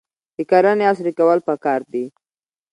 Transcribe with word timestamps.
د 0.35 0.37
کرنې 0.49 0.83
عصري 0.91 1.11
کول 1.19 1.39
پکار 1.47 1.81
دي. 1.91 2.05